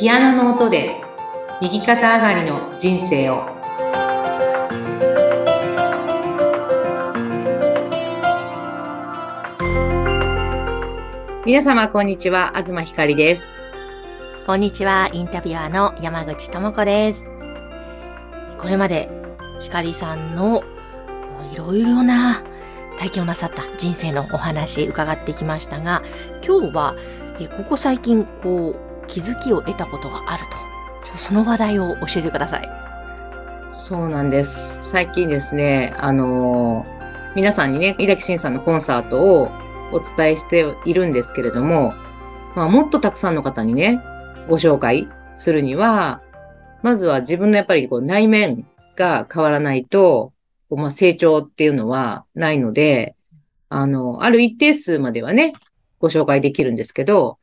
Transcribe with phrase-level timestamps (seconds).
[0.00, 0.98] ピアノの音で
[1.60, 3.44] 右肩上がりの人生を。
[11.44, 12.54] 皆様こんにちは。
[12.66, 13.46] 東ひかりです。
[14.46, 17.26] こんにちは、インタビュアーの山口智子です。
[18.56, 19.10] これまで、
[19.60, 20.64] ひかりさんの
[21.52, 22.42] いろいろな
[22.98, 26.02] 体験をなさった人生のお話伺ってきましたが、
[26.42, 26.96] 今日は、
[27.38, 31.18] えここ最近、こう、気づきを得たことがあると。
[31.18, 32.70] その話題を教えてください。
[33.72, 37.00] そうなんです最近ですねあのー
[37.36, 39.52] 皆さんにね井崎慎さんのコンサートを
[39.92, 41.94] お伝えしているんですけれども、
[42.56, 44.02] まあ、もっとたくさんの方にね
[44.48, 46.20] ご紹介するには
[46.82, 48.66] まずは自分のやっぱりこう内面
[48.96, 50.32] が変わらないと、
[50.70, 53.14] まあ、成長っていうのはないので、
[53.68, 55.52] あの、ある一定数まではね、
[55.98, 57.38] ご紹介できるんですけど、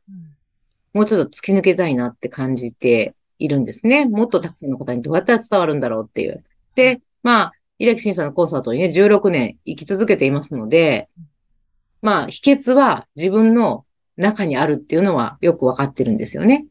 [0.92, 4.04] もうちょっと突き抜けたいなって感じているんですね。
[4.06, 6.44] もっとたくさんの方にどうやったら伝わるんだろうっていう。
[6.74, 11.08] で、まあ、井崎慎さんのコンサートにね、16年生き続けていますので、
[12.02, 13.84] まあ、秘訣は自分の
[14.16, 16.66] 中にあるっていうのはよくわかってるんですよね。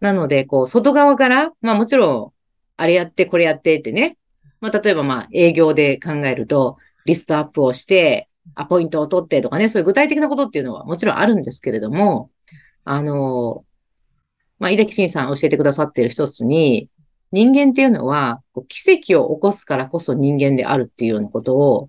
[0.00, 2.32] なので、こう、外側から、まあもちろん、
[2.76, 4.16] あれやって、これやってってね。
[4.60, 12.30] まあ例えばまあ営業で考えると、リストアップをして、アポイントを取ってとかね、そういう具体的なことっていうのはもちろんあるんですけれども、
[12.84, 13.64] あの、
[14.58, 16.88] まあ、井崎慎さん教えてくださっている一つに、
[17.32, 21.88] 人間っていうのは、奇跡を起こすからこそ人間であるっていうようなことを、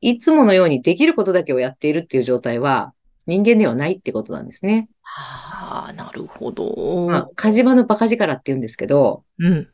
[0.00, 2.92] いつものようにできることだけをやっているっていう状態は、
[3.26, 4.88] 人間ではないってことなんですね。
[5.02, 7.06] はあ、なるほど。
[7.08, 9.68] まあ、火事場のバカ力って言うんですけど、うん。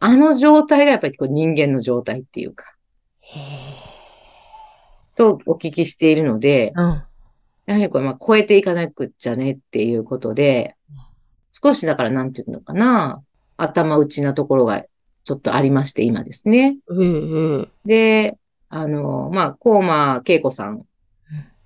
[0.00, 2.74] あの状態がやっぱりこう人間の状態っていうか、
[3.20, 3.38] へ
[5.16, 6.72] とお聞きしているので、え。
[6.76, 7.02] うん。
[7.68, 10.74] やはりこれまあ超えていかなくっちゃねっていうことで、
[11.52, 13.22] 少しだからなんていうのかな、
[13.58, 14.84] 頭打ちなところが
[15.24, 16.78] ちょっとありまして、今ですね。
[16.90, 17.04] え
[17.62, 17.68] え。
[17.84, 18.38] で、
[18.70, 20.84] あの、まあ、コーマ恵子さん、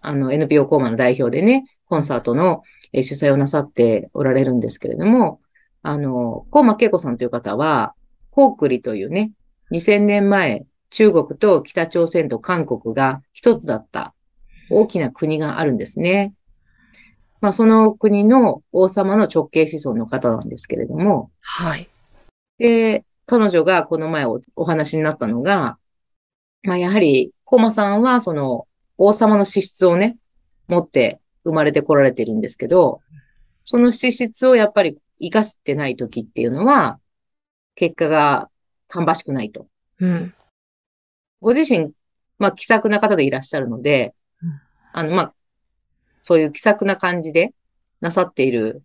[0.00, 2.62] あの、NPO コーマの代表でね、コンサートの
[2.92, 5.41] えー主催をなさっておられるんですけれども、
[5.82, 7.94] あの、コーマ恵子さんという方は、
[8.30, 9.32] コークリというね、
[9.70, 14.14] 2000年前、中国と北朝鮮と韓国が一つだった
[14.72, 16.33] 大きな国があるんですね。
[17.41, 21.88] まあ、その国の王様の直系子孫の方なんですけれども、はい。
[22.59, 25.77] で、彼女がこの前おお話になったのが、
[26.62, 28.66] まあ、やはり、コマさんは、その、
[28.97, 30.16] 王様の資質をね、
[30.69, 33.00] 持って生まれてこられてるんですけど、
[33.65, 37.00] その資質をやっぱり活かしてない時っていうのは、
[37.75, 38.49] 結果が
[38.87, 39.66] 芳しくないと。
[39.99, 40.34] うん。
[41.41, 41.93] ご自身、
[42.39, 44.15] まあ、気さくな方でいらっしゃるのでうん、
[44.92, 45.34] あの、まあ、
[46.22, 47.53] そういう気さくな感じで
[48.00, 48.82] なさっている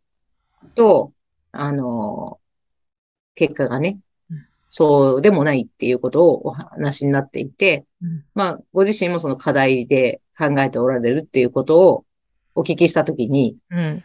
[0.75, 1.11] と、
[1.51, 2.39] あの、
[3.35, 3.99] 結果がね
[4.31, 12.05] うん、そうでもないっていうことをお話になっていて、うんまあ、ご自身もその課題で考えておられるっていうことを
[12.55, 14.03] お聞きしたときに、うん。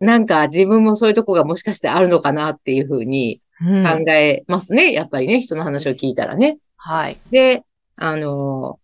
[0.00, 4.92] なんか自分もそういうとこがもしかしてあるのかなっていうふうにうん考えますね。
[4.92, 6.58] やっぱりね、人の話を聞いたらね。
[6.76, 7.18] はい。
[7.30, 7.64] で、
[7.96, 8.78] あの、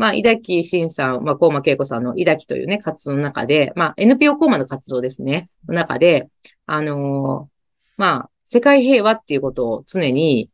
[0.00, 6.30] まあ、井崎慎さん、まあ、高間恵子さんの井崎というね、活動の中で、まあ、NPO 高間の活動ですね、の中で、
[6.64, 7.50] あの、
[7.98, 10.48] まあ、世界平和っていうことを常に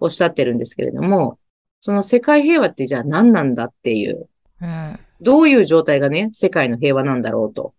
[0.00, 1.38] おっしゃってるんですけれども、
[1.82, 4.28] その世界平和ってじゃあ何なんだっていう、
[4.60, 4.98] うん。
[5.20, 7.74] どういう状態がね、世界の平和なんだろうと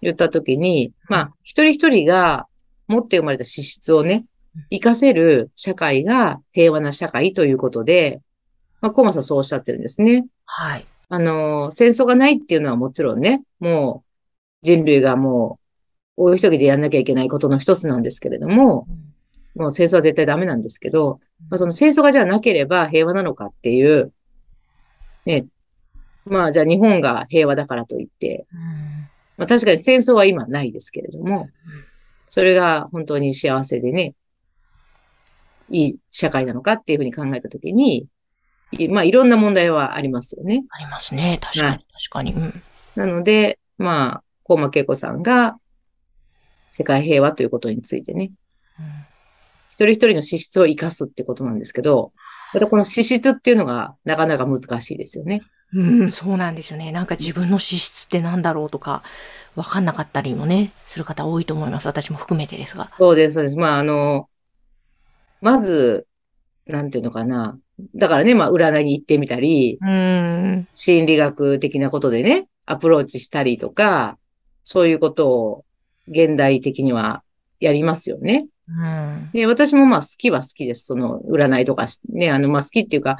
[0.00, 2.46] 言ったときに、まあ、一人一人が
[2.86, 4.24] 持って生まれた資質をね、
[4.70, 8.22] 活かせる社会が平和な社会ということで、
[8.84, 10.26] まあ、コーマさんそうおっしゃってるんですね。
[10.44, 10.84] はい。
[11.08, 15.58] あの、戦争がないっていうのはもちろんね、もう人類がも
[16.18, 18.86] う大急ぎでやんなきゃいけないことの一つなんですけれども、
[19.54, 24.12] もう戦争は絶対ダメなんですけど、まあ、その戦争がじゃあなければ平和なのかっていう、
[25.24, 25.46] ね、
[26.26, 28.60] まあじゃあ日本が平和だからといって、うん。
[29.38, 31.48] まあ確かに戦争は今ないですけれども、
[32.28, 34.14] それが本当に幸せでね、
[35.70, 38.06] いい社会なのかっていうふうに考えたときに、い
[38.90, 40.64] まあいろんな問題はありますよね。
[40.70, 41.38] ありますね。
[41.40, 42.32] 確かに、確かに。
[42.32, 42.62] うん。
[42.96, 45.56] なので、まあ、高間恵子さんが
[46.70, 48.32] 世界平和ということについてね、
[49.70, 52.12] 一人一人の資質を生かすってことなんですけど、
[52.52, 55.42] またこの資質っていうのがなかなか難しいですよね。
[55.72, 56.92] うん、そうなんですよね。
[56.92, 59.02] なんか自分の資質って何だろうとか、
[59.56, 61.86] わかんなかったりもね、する方多いと思います。
[61.86, 62.90] 私も含めてですが。
[62.98, 63.56] そうです、そうです。
[63.56, 64.28] まあ、あの、
[65.40, 66.06] まず、
[66.66, 67.58] なんていうのかな。
[67.94, 70.68] だからね、まあ、占いに行ってみたり、うん。
[70.74, 74.18] 心理学的なことでね、アプローチしたりとか、
[74.64, 75.64] そういうことを
[76.08, 77.22] 現代的には
[77.60, 78.46] やりますよね。
[78.68, 79.30] うん。
[79.32, 80.86] で、私もまあ好きは好きです。
[80.86, 83.18] その占いとかしね、あの、まあ好きっていうか、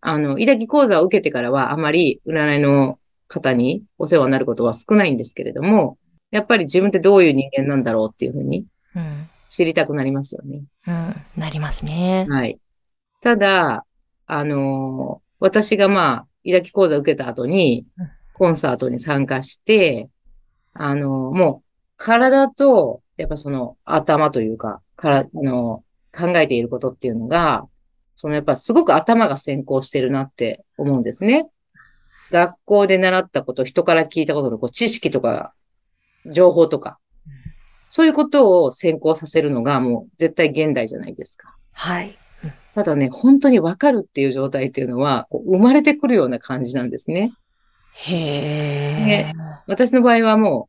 [0.00, 5.98] あの、抱き講座を受けてからはあまり占いの方にお世話になることは少ないんですけれども、
[6.30, 8.64] やっぱり自分ってどういう人間なんだろうっていうふうに
[8.94, 9.28] うん。
[9.48, 10.62] 知りたくなりますよね。
[10.86, 11.16] うん。
[11.36, 12.26] なりますね。
[12.28, 12.58] はい。
[13.22, 13.84] ただ、
[14.28, 20.08] あのー私がまあ、抱き講座を受けた後にうん、コンサートに参加して、
[20.74, 27.64] あのーもう、体と、やっぱその頭というか、から、あのー考えていることっていうのが、
[28.16, 31.46] そのやっぱすごく頭が先行してるなって思うんですね。
[32.32, 35.52] 学校で習ったこと、人から聞いたことのこう知識とか、
[36.26, 36.98] 情報とか、
[37.88, 41.56] そういうことを先行させるのがもう絶対現代じゃないですか。
[41.72, 42.18] はい。
[42.74, 47.32] ただね、本当にわかるっていう状態っていうのは、こう生まれてくるような感じなんですね。
[47.92, 49.04] へえ。
[49.04, 49.34] ね
[49.66, 50.68] 私の場合はも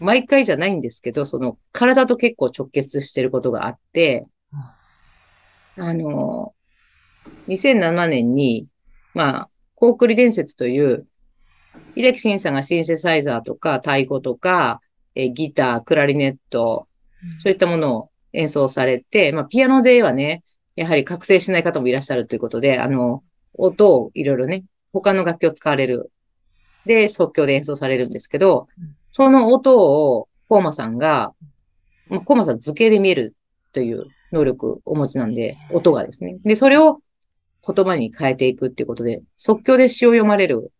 [0.00, 4.26] う、毎回じゃないんですけど、その体と結構直結してることがあって、
[5.76, 6.54] あの、
[7.48, 8.66] 2007年に、
[9.14, 11.06] まあ、コークリ伝説という、
[11.96, 14.80] 秀樹慎さんがシンセサイザーとか太鼓とか、
[15.14, 16.88] えーギター、クラリネット、
[17.40, 20.42] そういったものを演奏されて、まあ、ピアノではね、
[20.78, 26.12] やはり覚醒しない方もいらっしゃるということで、あの、音をいろいろね、他の楽器を使われる。
[26.86, 31.34] で、即興で演奏されるんですけどうん、その音を、コーマさんが、
[32.06, 33.34] まあコーマさん図形で見える
[33.72, 36.38] という能力をお持ちなんで、音がですね。
[36.44, 37.00] で、それを
[37.66, 40.70] 言葉に変えていくっていうことで、即興で詩を読まれる、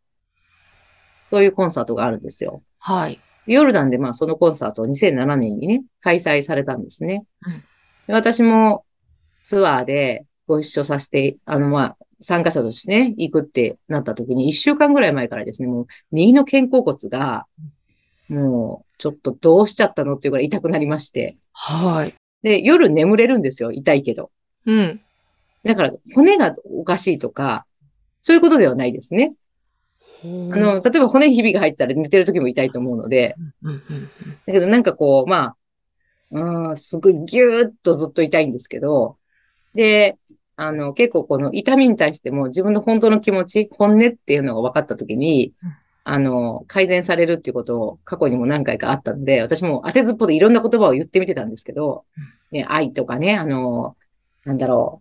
[1.26, 2.62] そういうコンサートがあるんですよ。
[2.78, 3.20] はい。
[3.46, 7.24] ヨルダンでまあそのコンサートを2007年にね、開催されたんですね。
[7.44, 7.64] うん
[8.08, 8.84] で私も
[9.48, 17.46] ツアーでご一緒させて、あのまあ参加者としてね、行くってなった時に一週間ぐらい前からですね、もう右の肩甲骨が、
[18.28, 21.38] もうちょっとどうしちゃったのっていうぐらい痛くなりまして。
[21.54, 22.14] はい。
[22.42, 24.30] で、夜眠れるんですよ、痛いけど。
[24.66, 25.00] うん。
[25.64, 27.64] だから骨がおかしいとか、
[28.20, 29.32] そういうことではないですね。
[30.24, 33.34] ああの、例えば骨にひびが入ったら寝てる時も痛いと思うので。
[34.46, 35.54] だけどなんかこう、ま
[36.32, 39.17] あ、うん、すごいぎゅーっとずっと痛いんですけど、
[39.78, 40.18] で、
[40.56, 45.72] あの、結構この痛みに対しても自分の本当の気持ち、本音っていうのが分かったときにうん、
[46.02, 52.04] あの、改善されるっていうことを過去にも何回かあったので、私も当てずっぽでいろんな言葉を言ってみてたんですけど、
[52.50, 53.96] ね、愛とかね、あの、
[54.44, 55.00] なんだろ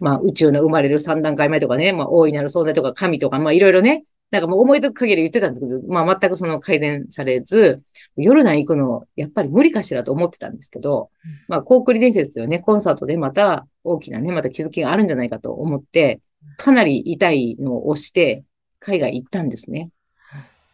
[0.00, 4.02] う、まあ宇宙の生まれる三段階目とかね、まあ大いなる存在とか神とか、まあいろいろね、
[4.36, 7.82] なんかもう思いつく限り言ってたんですけど、まあ全くその改善されず、
[8.16, 16.20] 夜な行くの、やっぱり無理かしらと思ってたんですけどうん、まあ、コークリ伝説というね、コンサートでまた大きなね、また気づきがあるんじゃないかと思って、
[16.58, 18.44] かなり痛いのを押して、
[18.78, 19.88] 海外行ったんですね。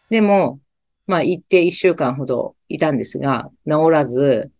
[0.09, 0.59] でも、
[1.07, 4.51] まあ行って一週間ほどいたんですが、治らず、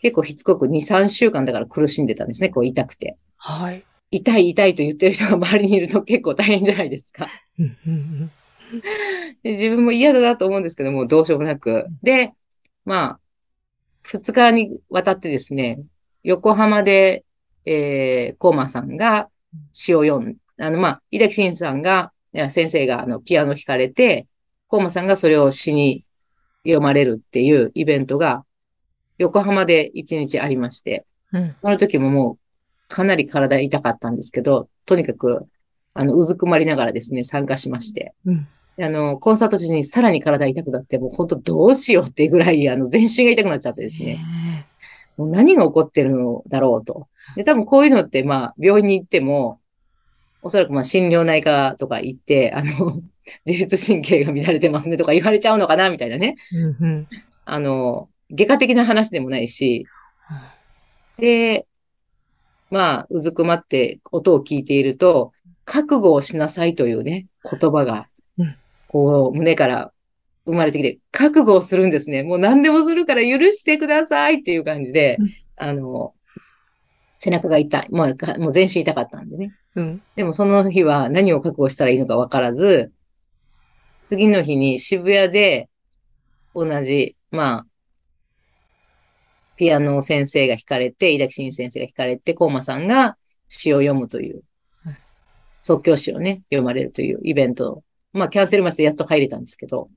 [0.00, 3.18] 結構しつこく2、3週間だから苦しんでたんですね、こう痛くて。
[3.36, 3.84] はい。
[4.10, 7.28] 痛い痛いと言ってる人が周りにいると結構大変じゃないですか。
[7.58, 8.30] うんうん
[9.42, 11.86] で自分も嫌だなと思うんですけども、どうしようもなく。
[12.02, 12.32] で、
[12.84, 13.20] まあ、
[14.02, 15.80] 二日にわたってですね、
[16.22, 17.24] 横浜で、
[17.64, 19.28] えー、コーマさんが
[19.72, 22.12] 詩を読ん、あの、まあ、井崎慎さんが、
[22.50, 24.26] 先生があのピアノ弾かれて、
[24.68, 26.04] コーマさんがそれを詩に
[26.64, 28.44] 読まれるっていうイベントが、
[29.18, 31.56] 横浜で一日ありまして、うん。
[31.62, 32.38] その時ももう、
[32.88, 35.46] かなり体痛かったんですけど、とにかく、
[35.94, 38.14] あの、うずくまりながらですね、参加しまして。
[38.26, 38.48] うん。
[38.76, 44.18] であの、コンサート中にさらに体痛くなって、もう本当どうしようっていうぐらい、あの、全身が痛くなっちゃってですね。
[45.16, 47.08] もう何が起こってるのだろうと。
[47.36, 49.60] で、多分こういうのって、まあ、病院に行っても、
[50.42, 53.00] おそらくまあ、心療内科とか行って、あの、
[53.46, 56.36] 自律神経が乱れてますねとか言われちゃうのかな、みたいなね。
[56.52, 57.08] うんうん。
[57.46, 59.86] あの、外科的な話でもないし、
[61.18, 61.66] で、
[62.70, 65.32] まあ、うずくまって音を聞いていると、
[65.64, 68.06] 覚悟をしなさいというね、言葉がうん、
[68.88, 69.92] こう、胸から
[70.46, 72.22] 生まれてきて、覚悟をするんですね。
[72.22, 76.14] もう何でもするから許してくださいっていう感じでうん、あの、
[77.18, 77.88] 背中が痛い。
[77.90, 79.52] もうが、もう全身痛かったんでね。
[79.74, 80.02] うん。
[80.14, 82.92] でもその日は何を覚悟したらいいのかわからず、
[84.02, 85.68] 次の日に渋谷で
[86.54, 87.66] 同じ、まあ、
[89.56, 93.16] ピアノ先生が弾かれて、井崎慎先生が弾かれて、コーマさんが
[93.48, 94.42] 詩を読むという
[94.86, 94.96] うん、
[95.62, 97.82] 即興詩をね、読まれるというイベント。
[98.16, 99.88] まあ、キャンセル待ちでやっと入れたんですけど、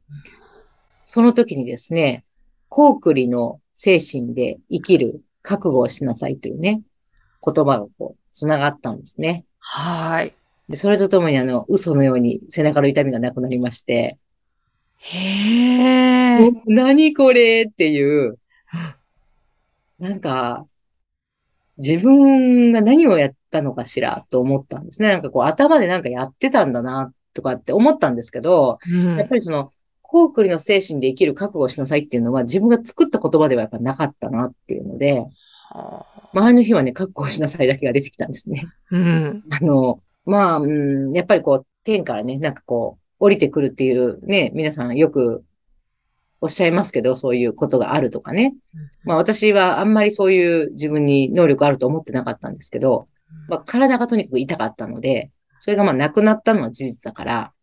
[1.06, 2.24] その時にですね、
[2.68, 6.82] コークリの精神で生きる覚悟をしなさいというね、
[7.44, 9.46] 言葉がこう、繋がったんですね。
[9.60, 10.34] はい。
[10.68, 14.18] で、それとともにあの、嘘のように背中の痛みがなくなりまして、
[14.98, 16.52] へえ。
[16.66, 18.38] 何これっていう、
[19.98, 20.68] なんか、
[21.78, 25.08] 自分が何をやったのかしらと思ったんですね。
[25.08, 29.72] なんかこう頭でなんかやってたんだなとかって思ったんですけど、うんやっぱりその、
[30.02, 35.20] コウクリの精神で生きる覚悟をしなさいっていうのは自分が作った言葉ではやっぱなかったなっていうので、
[35.70, 38.68] はあ前の日はね、覚悟をしなさいだけが出てきたんですね。
[38.92, 39.44] うん。
[39.50, 45.44] あの、まあ、うん、やっぱりこう、天からね、なんかこう、降りてくるっていうね、皆さんよく
[46.42, 48.56] おっしゃいますけど、そういうことがあるとかね。
[49.04, 53.08] まあ私はあんまりそういう自分に能力あると思ってなかったんですけど、
[53.50, 57.54] まあ体がとにかく痛かったので、それがまあなくなったのは事実だから、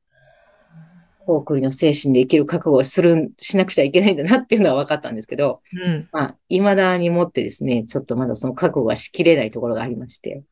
[1.26, 6.08] コウクリの精神で生きる覚悟をする、しなくちゃいけないんだなっていうのは分かったんですけど、うん。
[6.12, 10.44] まあ、未だにもってですね、ちょっとまだその覚悟がしきれないところがありまして、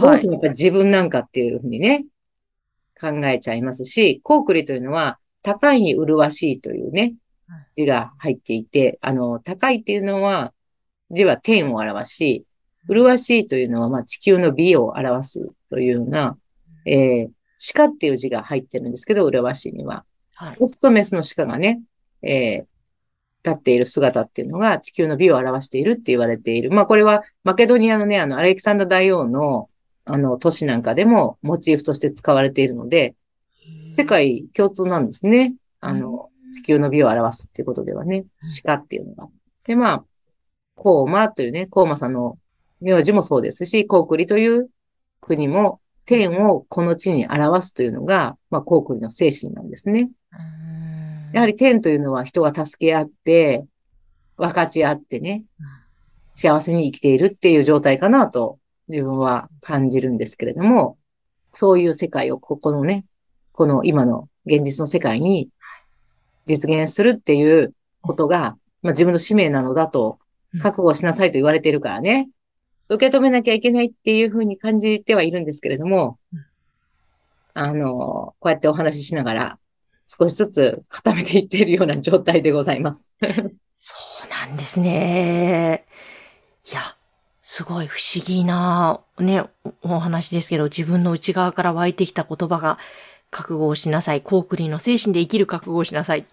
[0.00, 0.16] どはい。
[0.16, 2.06] うしてもやっぱり自分なんかっていうふうにね、
[2.98, 7.14] 考えちゃいますし、コウクリというのは、高いに麗しいというね
[7.48, 10.52] うん、字が入っていて、あの、高いっていうのは、
[11.10, 12.46] 字は天を表し、
[12.88, 16.36] 麗しいというのは、まあ、地球の美を表すというような、
[16.86, 17.30] えー、
[17.74, 20.04] 鹿っていう字が入ってるんですけど、麗しいには。
[20.34, 20.56] はい。
[20.60, 21.82] オスとメスの鹿がね、
[22.22, 22.66] えー、
[23.44, 26.70] 立っている姿っていうのが地球の美を表しているって言われている。
[26.70, 29.68] まあこれはマケドニアのね、あの、アレキサンダー大王の、
[30.04, 33.14] あの、都市なんかでもモチーフとして使われているので、
[33.90, 35.54] 世界共通なんですね。
[35.80, 38.24] あの、地球の美を表すっていうことではね、
[38.64, 39.28] 鹿っていうのが。
[39.64, 40.04] で、まあ、
[40.76, 42.38] コーマというね、コーマさんの
[42.80, 44.68] 名字もそうですし、コークリという
[45.20, 50.08] 国も天をこの地に表すというのが、まあ、コークリの精神なんですね。
[50.32, 50.66] うん
[51.32, 53.66] やはり天というのは人が助け合って、
[54.38, 55.44] 分かち合ってね、
[56.34, 58.58] 幸せに生きているっていう状態かなと
[58.88, 60.96] 自分は感じるんですけれども、
[61.52, 63.04] そういう世界をここのね、
[63.52, 65.50] この今の現実の世界に
[66.46, 70.18] 実現するっていうことが、まあ、自分の使命なのだと
[70.62, 72.30] 覚悟しなさいと言われているからね、
[72.88, 76.44] 受け止めなきゃいけないっていうふうに感じてはいるんですけれどもうん、
[77.54, 79.58] あの、こうやってお話ししながら
[80.06, 83.12] 少しずつ固めていっているような状態でございます。
[83.76, 83.94] そ
[84.26, 85.84] うなんですね。
[86.70, 86.80] いや、
[87.42, 89.42] すごい不思議な、ね、
[89.82, 92.78] おお話ですけど、自分の内側から湧いてきた言葉が、
[93.30, 94.20] 覚悟をしなさい。
[94.20, 96.24] コークリーの精神で生きる覚悟をしなさい。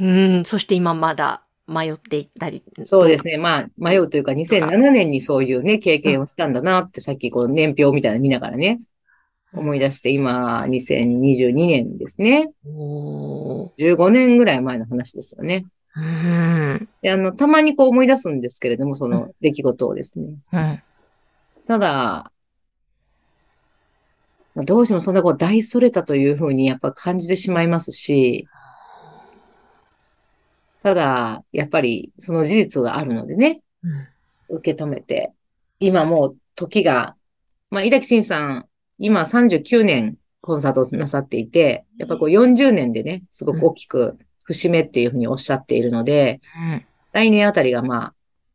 [0.00, 2.62] うん、そして今まだ迷っていったり。
[2.82, 3.38] そうですね。
[3.38, 8.80] まあ、迷うというか、2007年にそういうね、経験をしたんだなって、さっきこう年表みたいなの見ながらね、
[9.54, 12.50] 思い出して、今、2022年ですね。
[12.66, 15.64] おー15年ぐらい前の話ですよね。
[15.96, 16.88] うん。
[17.02, 20.36] で、あの、たまにこう思い出すんですけれども、その出来事をですね。
[20.52, 20.82] うん。
[21.66, 22.32] ただ、
[24.54, 28.46] まあどうしてもそんなこう大それたというふうにやっぱ感じてしまいますし、
[30.84, 34.56] ただ、やっぱりその事実があるのでね、うん。
[34.56, 35.32] 受け止めて、
[35.80, 37.16] 今もう時が、
[37.70, 46.84] まあ、井崎慎さん、今39年コンサートをなさっていて、やっぱこう40年でね、すごく大きく節目っていうふうにおっしゃっているので、うん。
[47.12, 48.14] 来年あたりがまあ、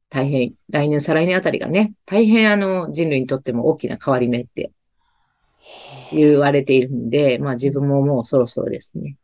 [0.09, 4.69] 大変、来年、再来年あたりがね、大変あの人類にとっても大きな変わり目って
[6.13, 9.17] 言われているんで、まあ自分ももうそろそろですね、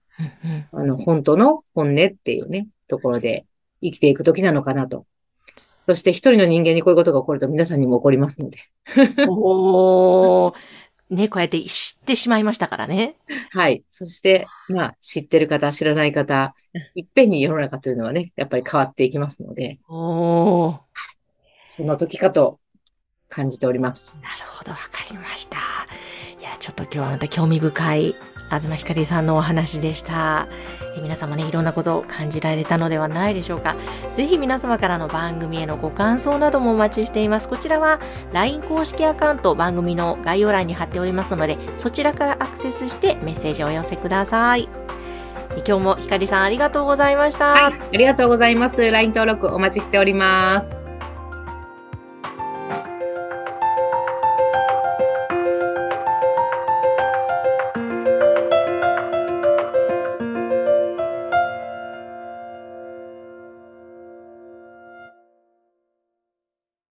[0.73, 0.79] うん。
[0.81, 3.45] あの本当の本音っていうね、ところで
[3.81, 5.05] 生きていく時なのかなと。
[5.85, 8.59] そして一人の人間にこういうことが起こると皆さんにも起こりますので。
[9.27, 10.55] おー。
[11.11, 13.15] ね、こうやって知ってしまいましたからね。
[13.51, 13.83] はい。
[13.91, 16.55] そして、まあ知ってる方、知らない方、
[16.95, 20.71] いっぺんに世の中というのはね、やっぱり変わっていきますので、おー。
[20.71, 20.81] なる
[21.67, 22.59] その時かと
[23.29, 24.19] 感じております。
[24.45, 25.57] ほど、わかりました。
[26.39, 28.15] いや、ちょっと今日はまた興味深い、
[28.49, 30.47] 東ひかりさんのお話でした。
[30.95, 33.75] え皆様ね、いろんなことを感じられたのではないでしょうか。
[34.13, 37.49] ぜひ皆様からの番組へのご感想などもお待ちしています。
[37.49, 37.99] こちらは
[38.33, 44.69] LINE 公式アカウント番組の概要欄に貼っておりますので、そちらからアクセスしてメッセージをお寄せください。
[45.67, 47.45] 今日もひかりさんありがとうございました。
[47.45, 47.73] はい。
[47.73, 48.79] ありがとうございます。
[48.79, 50.84] LINE 登録お待ちしております。